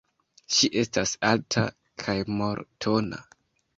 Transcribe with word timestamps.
Ŝi 0.55 0.69
estas 0.83 1.13
alta 1.33 1.65
kaj 2.05 2.17
mol-tona. 2.41 3.21